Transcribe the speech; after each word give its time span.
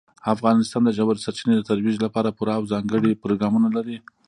افغانستان 0.33 0.81
د 0.85 0.89
ژورې 0.97 1.23
سرچینې 1.25 1.53
د 1.57 1.61
ترویج 1.69 1.95
لپاره 2.05 2.35
پوره 2.37 2.53
او 2.57 2.63
ځانګړي 2.73 3.11
پروګرامونه 3.23 3.67
لري. 3.77 3.97